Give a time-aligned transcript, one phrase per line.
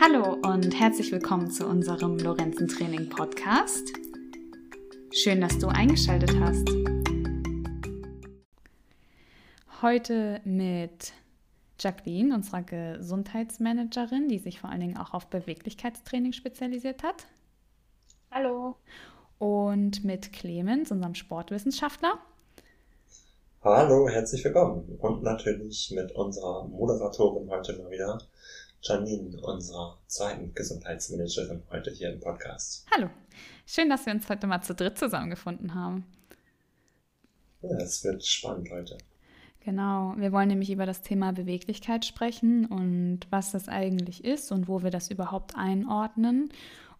[0.00, 3.92] Hallo und herzlich willkommen zu unserem Lorenzen Training Podcast.
[5.10, 6.68] Schön, dass du eingeschaltet hast.
[9.82, 11.12] Heute mit
[11.80, 17.26] Jacqueline, unserer Gesundheitsmanagerin, die sich vor allen Dingen auch auf Beweglichkeitstraining spezialisiert hat.
[18.30, 18.76] Hallo.
[19.38, 22.18] Und mit Clemens, unserem Sportwissenschaftler.
[23.62, 24.96] Hallo, herzlich willkommen.
[25.00, 28.18] Und natürlich mit unserer Moderatorin heute mal wieder,
[28.80, 32.86] Janine, unserer zweiten Gesundheitsmanagerin, heute hier im Podcast.
[32.94, 33.10] Hallo.
[33.66, 36.06] Schön, dass wir uns heute mal zu dritt zusammengefunden haben.
[37.60, 38.96] Ja, es wird spannend heute.
[39.64, 44.68] Genau, wir wollen nämlich über das Thema Beweglichkeit sprechen und was das eigentlich ist und
[44.68, 46.50] wo wir das überhaupt einordnen.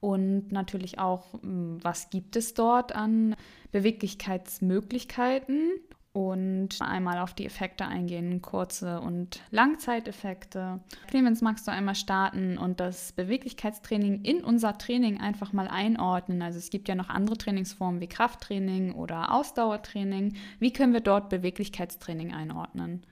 [0.01, 3.37] Und natürlich auch, hm, was gibt es dort an
[3.71, 5.71] Beweglichkeitsmöglichkeiten
[6.19, 10.81] und einmal auf die Effekte eingehen, kurze und Langzeiteffekte.
[11.07, 16.43] Clemens, magst du einmal starten und das Beweglichkeitstraining in unser Training einfach mal einordnen?
[16.43, 20.37] Also es gibt ja noch andere Trainingsformen wie Krafttraining oder Ausdauertraining.
[20.59, 23.07] Wie können wir dort Beweglichkeitstraining einordnen?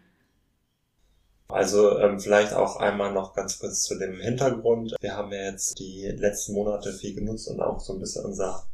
[1.48, 4.96] Also ähm, vielleicht auch einmal noch ganz kurz zu dem Hintergrund.
[5.00, 8.66] Wir haben ja jetzt die letzten Monate viel genutzt und auch so ein bisschen unser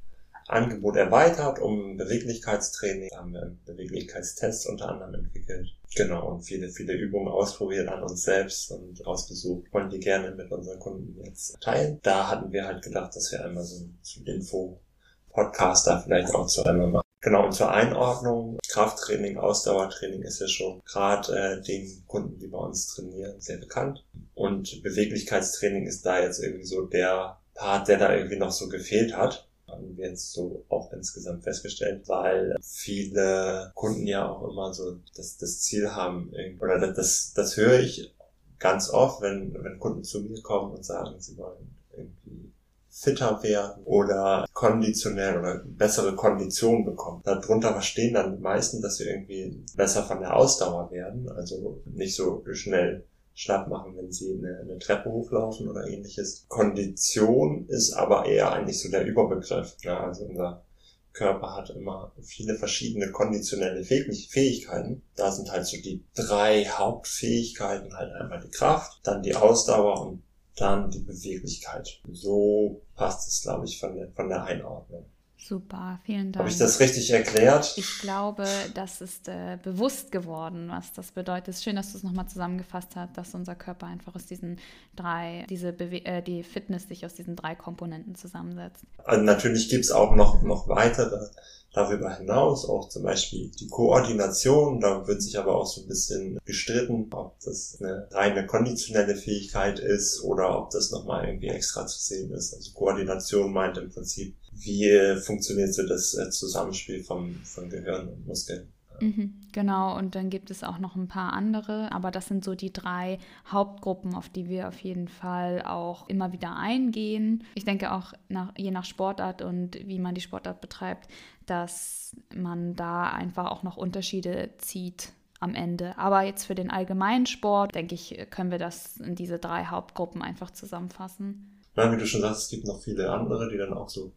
[0.53, 3.11] Angebot erweitert um Beweglichkeitstraining.
[3.15, 5.69] Haben wir einen Beweglichkeitstest unter anderem entwickelt.
[5.95, 9.67] Genau, und viele, viele Übungen ausprobiert an uns selbst und ausgesucht.
[9.73, 11.99] Wollen die gerne mit unseren Kunden jetzt teilen.
[12.03, 16.65] Da hatten wir halt gedacht, dass wir einmal so einen Info-Podcast da vielleicht auch zu
[16.65, 17.03] einmal machen.
[17.21, 22.59] Genau, und zur Einordnung, Krafttraining, Ausdauertraining ist ja schon gerade äh, den Kunden, die bei
[22.59, 24.05] uns trainieren, sehr bekannt.
[24.35, 29.17] Und Beweglichkeitstraining ist da jetzt irgendwie so der Part, der da irgendwie noch so gefehlt
[29.17, 34.99] hat haben wir jetzt so auch insgesamt festgestellt, weil viele Kunden ja auch immer so
[35.17, 38.15] das, das Ziel haben, oder das, das höre ich
[38.59, 42.53] ganz oft, wenn, wenn Kunden zu mir kommen und sagen, sie wollen irgendwie
[42.89, 47.23] fitter werden oder konditionell oder bessere Konditionen bekommen.
[47.25, 52.15] Darunter verstehen dann die meisten, dass sie irgendwie besser von der Ausdauer werden, also nicht
[52.15, 56.47] so schnell schlapp machen, wenn sie eine, eine Treppe hochlaufen oder ähnliches.
[56.49, 59.77] Kondition ist aber eher eigentlich so der Überbegriff.
[59.83, 60.65] Ja, also unser
[61.13, 65.03] Körper hat immer viele verschiedene konditionelle Fähigkeiten.
[65.17, 70.23] Da sind halt so die drei Hauptfähigkeiten halt einmal die Kraft, dann die Ausdauer und
[70.57, 72.01] dann die Beweglichkeit.
[72.11, 75.07] So passt es, glaube ich, von der, von der Einordnung.
[75.49, 76.41] Super, vielen Dank.
[76.41, 77.75] Habe ich das richtig erklärt?
[77.77, 81.49] Ich glaube, das ist äh, bewusst geworden, was das bedeutet.
[81.49, 84.59] Es ist schön, dass du es nochmal zusammengefasst hast, dass unser Körper einfach aus diesen
[84.95, 88.85] drei, diese Bewe äh, die Fitness sich aus diesen drei Komponenten zusammensetzt.
[89.05, 91.27] Also natürlich gibt es auch noch, noch weitere
[91.73, 94.81] darüber hinaus, auch zum Beispiel die Koordination.
[94.81, 99.81] Da wird sich aber auch so ein bisschen gestritten, ob das eine reine konditionelle Fähigkeit
[99.81, 102.55] ist oder ob das nochmal irgendwie extra zu sehen ist.
[102.55, 108.27] Also Koordination meint im Prinzip wie funktioniert so das äh, Zusammenspiel vom, von Gehirn und
[108.27, 108.69] Muskeln.
[109.01, 112.55] Mhm, genau, und dann gibt es auch noch ein paar andere, aber das sind so
[112.55, 113.19] die drei
[113.51, 117.43] Hauptgruppen, auf die wir auf jeden Fall auch immer wieder eingehen.
[117.57, 121.09] Ich denke auch nach, je nach Sportart und wie man die Sportart betreibt,
[121.47, 125.99] dass man da einfach auch noch Unterschiede zieht am Ende.
[125.99, 130.23] Aber jetzt für den allgemeinen Sport, denke ich, können wir das in diese drei Hauptgruppen
[130.23, 131.61] einfach zusammenfassen.
[131.77, 134.13] Ja, wie du schon sagst, es gibt noch viele andere, die dann auch so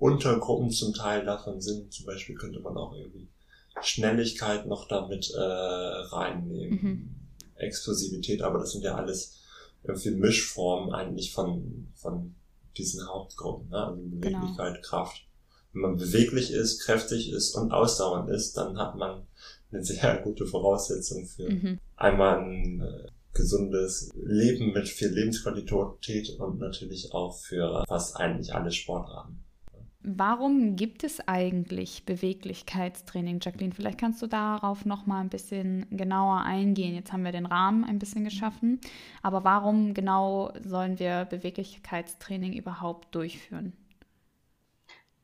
[0.00, 1.92] Untergruppen zum Teil davon sind.
[1.92, 3.28] Zum Beispiel könnte man auch irgendwie
[3.82, 6.82] Schnelligkeit noch damit äh, reinnehmen.
[6.82, 7.14] Mhm.
[7.56, 9.38] Explosivität, aber das sind ja alles
[9.84, 12.34] irgendwie Mischformen eigentlich von, von
[12.76, 13.68] diesen Hauptgruppen.
[13.68, 13.76] Ne?
[13.76, 14.86] Also Beweglichkeit, genau.
[14.86, 15.26] Kraft.
[15.72, 19.26] Wenn man beweglich ist, kräftig ist und ausdauernd ist, dann hat man
[19.70, 21.78] eine sehr gute Voraussetzung für mhm.
[21.96, 28.72] einmal ein äh, gesundes Leben mit viel Lebensqualität und natürlich auch für fast eigentlich alle
[28.72, 29.44] Sportarten.
[30.02, 33.74] Warum gibt es eigentlich Beweglichkeitstraining, Jacqueline?
[33.74, 36.94] Vielleicht kannst du darauf noch mal ein bisschen genauer eingehen.
[36.94, 38.80] Jetzt haben wir den Rahmen ein bisschen geschaffen,
[39.22, 43.74] aber warum genau sollen wir Beweglichkeitstraining überhaupt durchführen?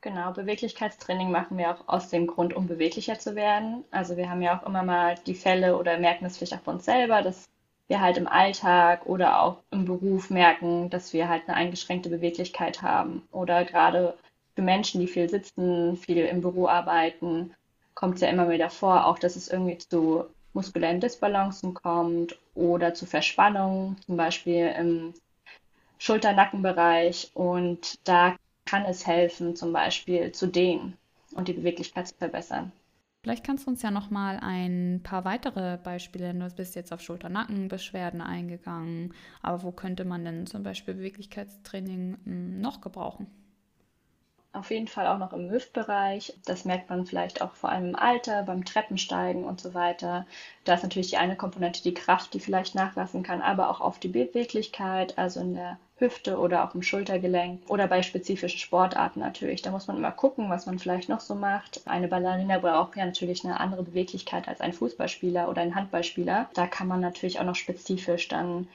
[0.01, 3.83] Genau, Beweglichkeitstraining machen wir auch aus dem Grund, um beweglicher zu werden.
[3.89, 6.71] Also wir haben ja auch immer mal die Fälle oder merken es vielleicht auch bei
[6.73, 7.49] uns selber, dass
[7.87, 12.83] wir halt im Alltag oder auch im Beruf merken, dass wir halt eine eingeschränkte Beweglichkeit
[12.83, 14.15] haben oder gerade
[14.57, 17.53] für Menschen, die viel sitzen, viel im Büro arbeiten,
[17.93, 22.95] kommt es ja immer wieder vor, auch dass es irgendwie zu muskulären Disbalancen kommt oder
[22.95, 25.13] zu Verspannungen, zum Beispiel im
[25.99, 27.29] Schulter-Nackenbereich.
[27.35, 30.97] Und da kann es helfen, zum Beispiel zu dehnen
[31.35, 32.71] und die Beweglichkeit zu verbessern.
[33.21, 37.01] Vielleicht kannst du uns ja noch mal ein paar weitere Beispiele, du bist jetzt auf
[37.01, 39.13] Schulter-Nacken-Beschwerden eingegangen,
[39.43, 43.27] aber wo könnte man denn zum Beispiel Beweglichkeitstraining hm, noch gebrauchen?
[44.53, 46.33] Auf jeden Fall auch noch im Hüftbereich.
[46.45, 50.25] Das merkt man vielleicht auch vor allem im Alter, beim Treppensteigen und so weiter.
[50.65, 53.99] Da ist natürlich die eine Komponente die Kraft, die vielleicht nachlassen kann, aber auch auf
[53.99, 59.61] die Beweglichkeit, also in der Hüfte oder auch im Schultergelenk oder bei spezifischen Sportarten natürlich.
[59.61, 61.81] Da muss man immer gucken, was man vielleicht noch so macht.
[61.85, 66.49] Eine Ballerina braucht ja natürlich eine andere Beweglichkeit als ein Fußballspieler oder ein Handballspieler.
[66.53, 68.67] Da kann man natürlich auch noch spezifisch dann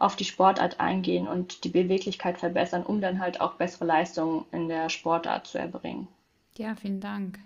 [0.00, 4.68] auf die Sportart eingehen und die Beweglichkeit verbessern, um dann halt auch bessere Leistungen in
[4.68, 6.08] der Sportart zu erbringen.
[6.56, 7.38] Ja, vielen Dank.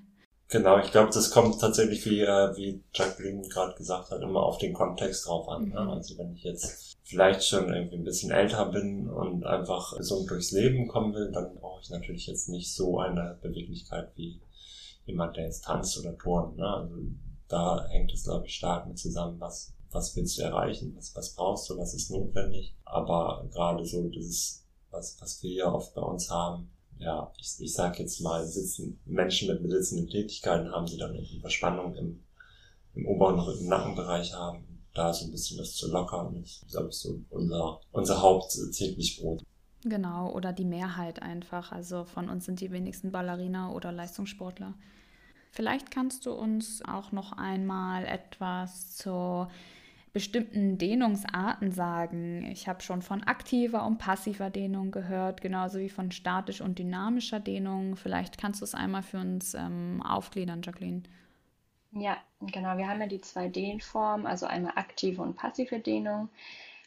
[0.48, 4.58] Genau, ich glaube, das kommt tatsächlich, wie, äh, wie Jacqueline gerade gesagt hat, immer auf
[4.58, 5.68] den Kontext drauf an.
[5.68, 5.80] Ne?
[5.80, 5.90] Mhm.
[5.90, 10.52] Also wenn ich jetzt vielleicht schon irgendwie ein bisschen älter bin und einfach gesund durchs
[10.52, 14.40] Leben kommen will, dann brauche ich natürlich jetzt nicht so eine Beweglichkeit wie
[15.06, 16.56] jemand, der jetzt tanzt oder turnt.
[16.56, 16.66] Ne?
[16.66, 16.94] Also
[17.54, 21.34] da hängt es, glaube ich, stark mit zusammen, was was willst du erreichen, was, was
[21.34, 22.74] brauchst du, was ist notwendig.
[22.84, 27.72] Aber gerade so dieses, was, was wir ja oft bei uns haben, ja, ich, ich
[27.72, 32.22] sage jetzt mal, sitzen Menschen mit besitzenden Tätigkeiten haben, sie dann irgendwie Verspannung im,
[32.94, 36.96] im oberen Rücken Nackenbereich haben, da so ein bisschen das zu lockern, ist, glaube ich,
[36.96, 39.42] so unser, unser haupttäglich Brot.
[39.84, 41.72] Genau, oder die Mehrheit einfach.
[41.72, 44.74] Also von uns sind die wenigsten Ballerina oder Leistungssportler.
[45.54, 49.48] Vielleicht kannst du uns auch noch einmal etwas zur
[50.12, 52.44] bestimmten Dehnungsarten sagen.
[52.50, 57.38] Ich habe schon von aktiver und passiver Dehnung gehört, genauso wie von statisch und dynamischer
[57.38, 57.94] Dehnung.
[57.94, 61.04] Vielleicht kannst du es einmal für uns ähm, aufgliedern, Jacqueline.
[61.92, 62.76] Ja, genau.
[62.76, 66.30] Wir haben ja die zwei Dehnformen, also einmal aktive und passive Dehnung.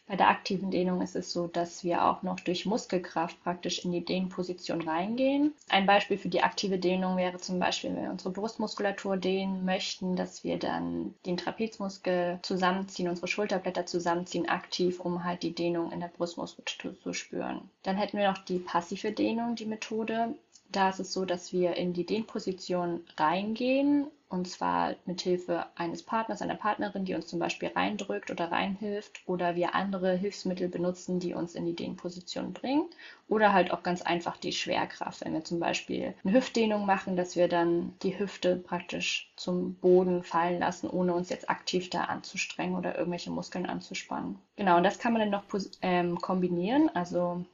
[0.07, 3.91] Bei der aktiven Dehnung ist es so, dass wir auch noch durch Muskelkraft praktisch in
[3.91, 5.53] die Dehnposition reingehen.
[5.67, 10.15] Ein Beispiel für die aktive Dehnung wäre zum Beispiel, wenn wir unsere Brustmuskulatur dehnen möchten,
[10.15, 15.99] dass wir dann den Trapezmuskel zusammenziehen, unsere Schulterblätter zusammenziehen, aktiv, um halt die Dehnung in
[15.99, 17.69] der Brustmuskulatur zu spüren.
[17.83, 20.35] Dann hätten wir noch die passive Dehnung, die Methode.
[20.71, 26.03] Da ist es so, dass wir in die Dehnposition reingehen und zwar mit Hilfe eines
[26.03, 31.19] Partners, einer Partnerin, die uns zum Beispiel reindrückt oder reinhilft oder wir andere Hilfsmittel benutzen,
[31.19, 32.89] die uns in die Dehnposition bringen
[33.29, 37.37] oder halt auch ganz einfach die Schwerkraft, wenn wir zum Beispiel eine Hüftdehnung machen, dass
[37.37, 42.75] wir dann die Hüfte praktisch zum Boden fallen lassen, ohne uns jetzt aktiv da anzustrengen
[42.75, 44.37] oder irgendwelche Muskeln anzuspannen.
[44.57, 45.45] Genau, und das kann man dann noch
[45.81, 47.45] ähm, kombinieren, also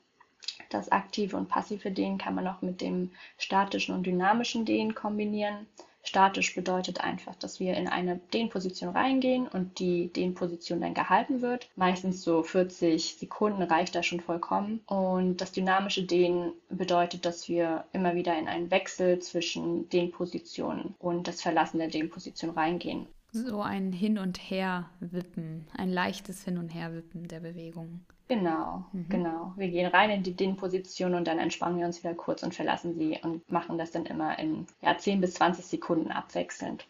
[0.70, 5.68] das aktive und passive Dehnen kann man auch mit dem statischen und dynamischen Dehnen kombinieren.
[6.06, 11.70] Statisch bedeutet einfach, dass wir in eine Dehnposition reingehen und die Dehnposition dann gehalten wird.
[11.78, 14.82] Meistens so 40 Sekunden reicht da schon vollkommen.
[14.86, 21.30] Und das dynamische Dehnen bedeutet, dass wir immer wieder in einen Wechsel zwischen Dehnpositionen und
[21.30, 23.08] das Verlassen der Dehnposition reingehen.
[23.36, 28.02] So ein Hin- und Her-Wippen, ein leichtes Hin- und Her-Wippen der Bewegung.
[28.28, 29.10] Genau, mhm.
[29.10, 29.54] genau.
[29.58, 32.94] Wir gehen rein in die DIN-Position und dann entspannen wir uns wieder kurz und verlassen
[32.94, 36.86] sie und machen das dann immer in ja, 10 bis 20 Sekunden abwechselnd.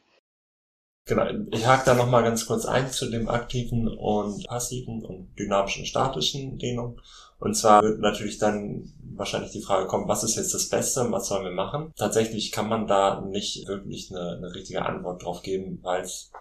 [1.06, 5.86] Genau, ich hake da nochmal ganz kurz ein zu dem aktiven und passiven und dynamischen
[5.86, 7.02] statischen Dehnung.
[7.40, 11.12] Und zwar wird natürlich dann wahrscheinlich die Frage kommen, was ist jetzt das Beste und
[11.12, 11.92] was sollen wir machen?
[11.98, 16.32] Tatsächlich kann man da nicht wirklich eine, eine richtige Antwort drauf geben, weil es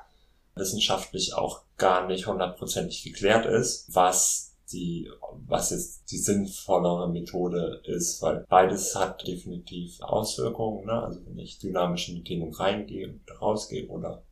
[0.54, 5.10] wissenschaftlich auch gar nicht hundertprozentig geklärt ist, was die,
[5.48, 10.86] was jetzt die sinnvollere Methode ist, weil beides hat definitiv Auswirkungen.
[10.86, 11.02] Ne?
[11.02, 14.22] Also wenn ich dynamisch in die Dehnung reingehe und rausgehe oder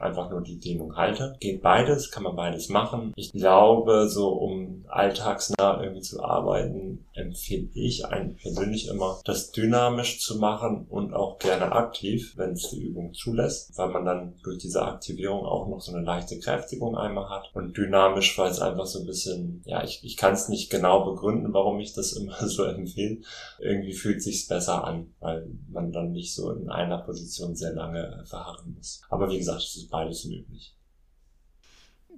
[0.00, 1.36] einfach nur die Dehnung halte.
[1.40, 3.12] Geht beides, kann man beides machen.
[3.16, 10.20] Ich glaube, so um alltagsnah irgendwie zu arbeiten, empfehle ich eigentlich persönlich immer, das dynamisch
[10.20, 14.58] zu machen und auch gerne aktiv, wenn es die Übung zulässt, weil man dann durch
[14.58, 18.86] diese Aktivierung auch noch so eine leichte Kräftigung einmal hat und dynamisch, weil es einfach
[18.86, 22.36] so ein bisschen, ja, ich, ich kann es nicht genau begründen, warum ich das immer
[22.46, 23.20] so empfehle.
[23.60, 28.24] Irgendwie fühlt sich's besser an, weil man dann nicht so in einer Position sehr lange
[28.26, 29.02] verharren muss.
[29.08, 30.74] Aber wie gesagt, es ist beides möglich.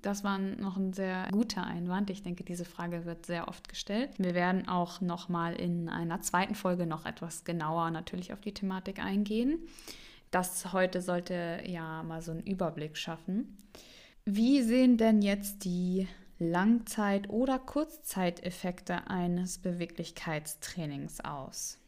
[0.00, 2.10] Das war noch ein sehr guter Einwand.
[2.10, 4.10] Ich denke, diese Frage wird sehr oft gestellt.
[4.18, 8.54] Wir werden auch noch mal in einer zweiten Folge noch etwas genauer natürlich auf die
[8.54, 9.58] Thematik eingehen.
[10.30, 13.58] Das heute sollte ja mal so einen Überblick schaffen.
[14.24, 16.08] Wie sehen denn jetzt die
[16.38, 21.78] Langzeit- oder Kurzzeiteffekte eines Beweglichkeitstrainings aus?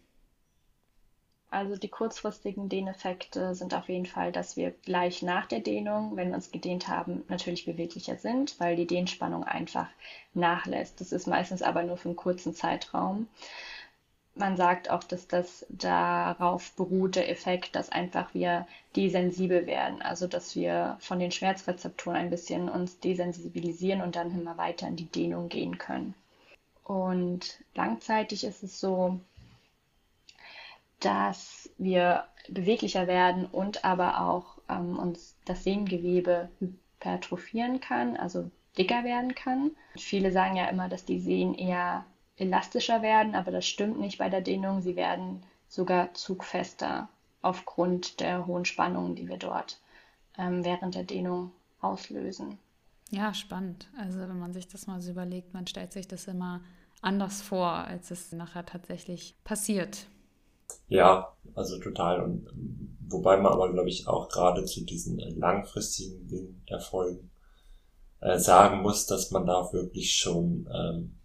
[1.54, 6.30] Also die kurzfristigen Dehneffekte sind auf jeden Fall, dass wir gleich nach der Dehnung, wenn
[6.30, 9.86] wir uns gedehnt haben, natürlich beweglicher sind, weil die Dehnspannung einfach
[10.34, 11.00] nachlässt.
[11.00, 13.28] Das ist meistens aber nur für einen kurzen Zeitraum.
[14.34, 20.02] man sagt auch, dass das darauf beruht, der Effekt, dass einfach wir desensibel werden.
[20.02, 24.96] Also, dass wir von den Schmerzrezeptoren ein bisschen uns desensibilisieren und dann immer weiter in
[24.96, 26.14] die Dehnung gehen können.
[26.82, 29.20] Und langzeitig ist es so,
[31.04, 39.04] dass wir beweglicher werden und aber auch ähm, uns das Sehngewebe hypertrophieren kann, also dicker
[39.04, 39.70] werden kann.
[39.96, 42.04] Viele sagen ja immer, dass die Sehnen eher
[42.36, 44.80] elastischer werden, aber das stimmt nicht bei der Dehnung.
[44.82, 47.08] Sie werden sogar zugfester
[47.42, 49.80] aufgrund der hohen Spannungen, die wir dort
[50.38, 52.58] ähm, während der Dehnung auslösen.
[53.10, 53.86] Ja, spannend.
[53.98, 56.60] Also wenn man sich das mal so überlegt, man stellt sich das immer
[57.02, 60.06] anders vor, als es nachher tatsächlich passiert.
[60.88, 62.22] Ja, also total.
[62.22, 62.48] Und
[63.08, 67.30] wobei man aber, glaube ich, auch gerade zu diesen langfristigen Erfolgen
[68.20, 71.16] äh, sagen muss, dass man da wirklich schon ähm,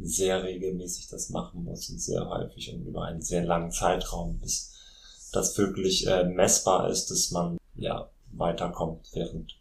[0.00, 4.74] sehr regelmäßig das machen muss und sehr häufig und über einen sehr langen Zeitraum, bis
[5.32, 9.56] das wirklich äh, messbar ist, dass man ja weiterkommt, während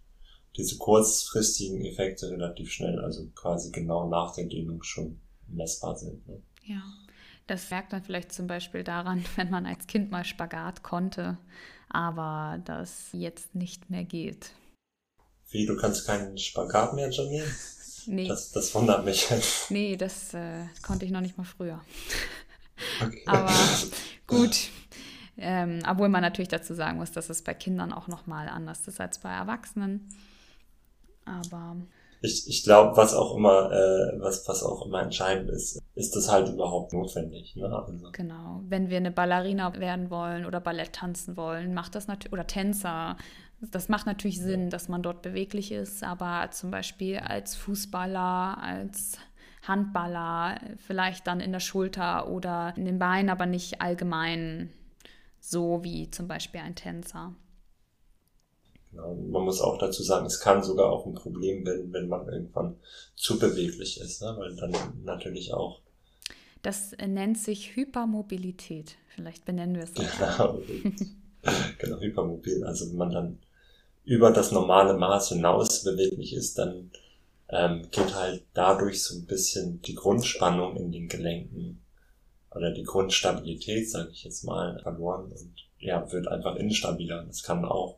[0.55, 6.27] diese kurzfristigen Effekte relativ schnell, also quasi genau nach der Dehnung schon messbar sind.
[6.27, 6.41] Ne?
[6.65, 6.81] Ja.
[7.47, 11.37] Das merkt man vielleicht zum Beispiel daran, wenn man als Kind mal Spagat konnte,
[11.89, 14.51] aber das jetzt nicht mehr geht.
[15.49, 17.45] Wie, du kannst keinen Spagat mehr, Janine?
[18.05, 18.27] Nee.
[18.27, 19.27] Das, das wundert mich.
[19.69, 21.81] Nee, das äh, konnte ich noch nicht mal früher.
[23.01, 23.23] Okay.
[23.25, 23.51] Aber
[24.27, 24.69] gut.
[25.35, 29.01] Ähm, obwohl man natürlich dazu sagen muss, dass es bei Kindern auch nochmal anders ist
[29.01, 30.07] als bei Erwachsenen.
[31.25, 31.75] Aber
[32.27, 36.31] ich, ich glaube, was auch immer, äh, was, was auch immer entscheidend ist, ist das
[36.31, 37.55] halt überhaupt notwendig.
[37.55, 37.65] Ne?
[37.65, 38.11] Also.
[38.11, 38.61] Genau.
[38.67, 43.17] Wenn wir eine Ballerina werden wollen oder Ballett tanzen wollen, macht das natürlich, oder Tänzer,
[43.59, 49.17] das macht natürlich Sinn, dass man dort beweglich ist, aber zum Beispiel als Fußballer, als
[49.67, 54.69] Handballer, vielleicht dann in der Schulter oder in den Beinen, aber nicht allgemein
[55.39, 57.33] so wie zum Beispiel ein Tänzer.
[58.91, 59.15] Genau.
[59.15, 62.75] Man muss auch dazu sagen, es kann sogar auch ein Problem werden, wenn man irgendwann
[63.15, 64.35] zu beweglich ist, ne?
[64.37, 65.81] weil dann natürlich auch.
[66.61, 68.95] Das nennt sich Hypermobilität.
[69.07, 70.03] Vielleicht benennen wir es so.
[70.03, 70.59] Genau.
[71.79, 72.63] genau, hypermobil.
[72.63, 73.39] Also wenn man dann
[74.03, 76.91] über das normale Maß hinaus beweglich ist, dann
[77.49, 81.81] ähm, geht halt dadurch so ein bisschen die Grundspannung in den Gelenken
[82.53, 87.23] oder die Grundstabilität, sage ich jetzt mal, verloren und ja, wird einfach instabiler.
[87.23, 87.97] Das kann auch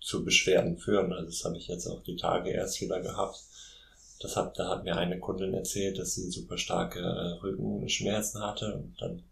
[0.00, 1.12] zu Beschwerden führen.
[1.12, 3.42] Also das habe ich jetzt auch die Tage erst wieder gehabt.
[4.20, 8.74] Das hat, da hat mir eine Kundin erzählt, dass sie super starke äh, Rückenschmerzen hatte
[8.74, 9.22] und dann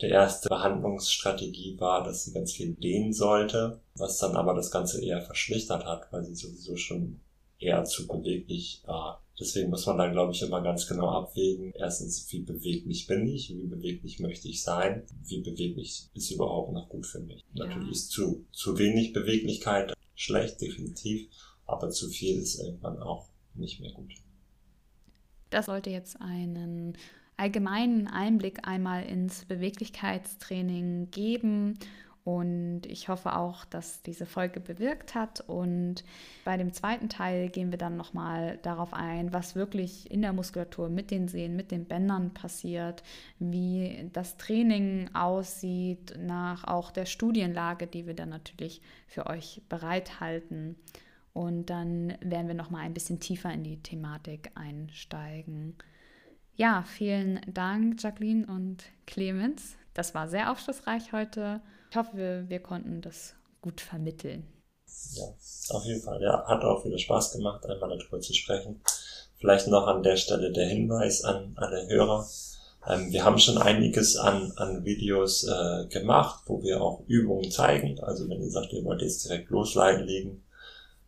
[0.00, 5.02] der erste Behandlungsstrategie war, dass sie ganz viel dehnen sollte, was dann aber das Ganze
[5.02, 7.20] eher verschlichtert hat, weil sie sowieso schon
[7.58, 9.22] eher zu beweglich war.
[9.38, 11.72] Deswegen muss man da, glaube ich, immer ganz genau abwägen.
[11.74, 13.50] Erstens, wie beweglich bin ich?
[13.50, 15.04] Wie beweglich möchte ich sein?
[15.24, 17.44] Wie beweglich ist überhaupt noch gut für mich?
[17.54, 17.66] Ja.
[17.66, 21.28] Natürlich ist zu, zu wenig Beweglichkeit schlecht, definitiv,
[21.66, 24.12] aber zu viel ist irgendwann auch nicht mehr gut.
[25.50, 26.96] Das sollte jetzt einen
[27.36, 31.78] allgemeinen Einblick einmal ins Beweglichkeitstraining geben.
[32.24, 35.40] Und ich hoffe auch, dass diese Folge bewirkt hat.
[35.40, 36.04] Und
[36.44, 40.90] bei dem zweiten Teil gehen wir dann nochmal darauf ein, was wirklich in der Muskulatur
[40.90, 43.02] mit den Sehnen, mit den Bändern passiert,
[43.38, 50.76] wie das Training aussieht, nach auch der Studienlage, die wir dann natürlich für euch bereithalten.
[51.32, 55.76] Und dann werden wir nochmal ein bisschen tiefer in die Thematik einsteigen.
[56.56, 59.76] Ja, vielen Dank, Jacqueline und Clemens.
[59.94, 61.60] Das war sehr aufschlussreich heute.
[61.90, 64.46] Ich hoffe, wir, wir konnten das gut vermitteln.
[65.14, 65.24] Ja,
[65.70, 66.20] auf jeden Fall.
[66.22, 68.80] Ja, hat auch wieder Spaß gemacht, einmal darüber zu sprechen.
[69.38, 72.28] Vielleicht noch an der Stelle der Hinweis an alle Hörer.
[72.86, 78.00] Ähm, wir haben schon einiges an, an Videos äh, gemacht, wo wir auch Übungen zeigen.
[78.00, 80.44] Also wenn ihr sagt, ihr wollt jetzt direkt loslegen,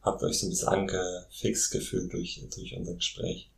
[0.03, 3.51] habt euch so ein bisschen angefixt gefühlt durch, durch unser Gespräch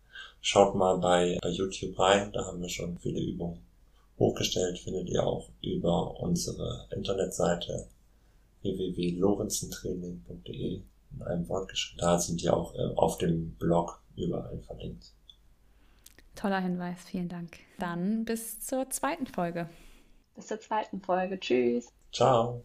[0.45, 3.65] Schaut mal bei, bei YouTube rein, da haben wir schon viele Übungen
[4.23, 7.89] hochgestellt, findet ihr auch über unsere Internetseite
[8.63, 10.83] www.lorenzentraining.de
[11.15, 12.01] in einem Wort geschrieben.
[12.01, 15.13] Da sind die auch äh, auf dem Blog überall verlinkt.
[16.35, 17.59] Toller Hinweis, vielen Dank.
[17.79, 19.69] Dann bis zur zweiten Folge.
[20.35, 21.39] Bis zur zweiten Folge.
[21.39, 21.93] Tschüss.
[22.13, 22.65] Ciao.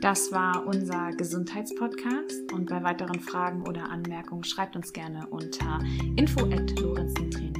[0.00, 5.80] Das war unser Gesundheitspodcast und bei weiteren Fragen oder Anmerkungen schreibt uns gerne unter
[6.16, 7.55] info@lorenzentraining